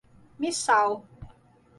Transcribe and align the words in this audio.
Missal 0.39 1.05